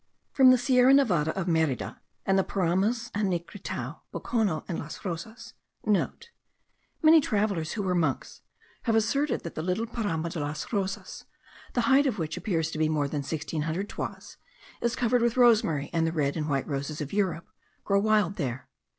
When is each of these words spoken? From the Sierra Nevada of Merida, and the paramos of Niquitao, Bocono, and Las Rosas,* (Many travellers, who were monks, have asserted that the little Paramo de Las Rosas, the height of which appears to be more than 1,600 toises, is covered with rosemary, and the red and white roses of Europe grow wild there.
From 0.31 0.49
the 0.49 0.57
Sierra 0.57 0.95
Nevada 0.95 1.29
of 1.39 1.47
Merida, 1.47 2.01
and 2.25 2.35
the 2.35 2.43
paramos 2.43 3.11
of 3.13 3.21
Niquitao, 3.27 4.01
Bocono, 4.11 4.65
and 4.67 4.79
Las 4.79 5.05
Rosas,* 5.05 5.53
(Many 5.85 7.21
travellers, 7.21 7.73
who 7.73 7.83
were 7.83 7.93
monks, 7.93 8.41
have 8.85 8.95
asserted 8.95 9.43
that 9.43 9.53
the 9.53 9.61
little 9.61 9.85
Paramo 9.85 10.27
de 10.27 10.39
Las 10.39 10.73
Rosas, 10.73 11.25
the 11.73 11.81
height 11.81 12.07
of 12.07 12.17
which 12.17 12.35
appears 12.35 12.71
to 12.71 12.79
be 12.79 12.89
more 12.89 13.07
than 13.07 13.19
1,600 13.19 13.87
toises, 13.87 14.37
is 14.81 14.95
covered 14.95 15.21
with 15.21 15.37
rosemary, 15.37 15.91
and 15.93 16.07
the 16.07 16.11
red 16.11 16.35
and 16.35 16.49
white 16.49 16.67
roses 16.67 16.99
of 16.99 17.13
Europe 17.13 17.45
grow 17.83 17.99
wild 17.99 18.37
there. 18.37 18.69